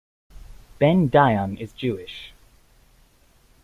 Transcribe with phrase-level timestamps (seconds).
[0.79, 2.33] Ben Dayan is Jewish.